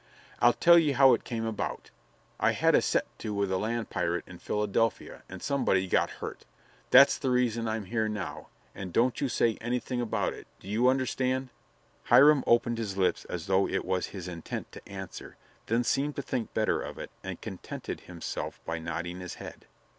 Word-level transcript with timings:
I'll 0.39 0.53
tell 0.53 0.79
ye 0.79 0.93
how 0.93 1.13
it 1.13 1.23
came 1.23 1.45
about: 1.45 1.91
I 2.39 2.53
had 2.53 2.73
a 2.73 2.81
set 2.81 3.05
to 3.19 3.35
with 3.35 3.51
a 3.51 3.57
land 3.59 3.91
pirate 3.91 4.27
in 4.27 4.39
Philadelphia, 4.39 5.21
and 5.29 5.43
somebody 5.43 5.85
got 5.85 6.09
hurt. 6.23 6.43
That's 6.89 7.19
the 7.19 7.29
reason 7.29 7.67
I'm 7.67 7.85
here 7.85 8.09
now, 8.09 8.47
and 8.73 8.91
don't 8.91 9.21
you 9.21 9.29
say 9.29 9.59
anything 9.61 10.01
about 10.01 10.33
it. 10.33 10.47
Do 10.59 10.67
you 10.67 10.87
understand?" 10.87 11.49
Hiram 12.05 12.43
opened 12.47 12.79
his 12.79 12.97
lips 12.97 13.25
as 13.25 13.45
though 13.45 13.69
it 13.69 13.85
was 13.85 14.07
his 14.07 14.27
intent 14.27 14.71
to 14.71 14.89
answer, 14.89 15.37
then 15.67 15.83
seemed 15.83 16.15
to 16.15 16.23
think 16.23 16.51
better 16.55 16.81
of 16.81 16.97
it 16.97 17.11
and 17.23 17.39
contented 17.39 17.99
himself 17.99 18.59
by 18.65 18.79
nodding 18.79 19.19
his 19.19 19.35
head. 19.35 19.67